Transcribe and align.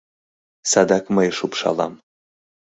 Садак 0.71 1.05
мые 1.15 1.31
шупшалам. 1.37 1.93